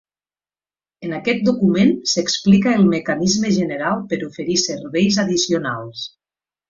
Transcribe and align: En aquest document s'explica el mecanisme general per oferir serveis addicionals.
En 1.07 1.11
aquest 1.17 1.43
document 1.49 1.91
s'explica 2.13 2.73
el 2.79 2.89
mecanisme 2.95 3.53
general 3.59 4.01
per 4.15 4.19
oferir 4.31 4.57
serveis 4.67 5.21
addicionals. 5.27 6.09